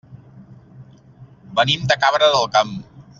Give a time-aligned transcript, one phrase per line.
[1.61, 2.73] Venim de Cabra del Camp.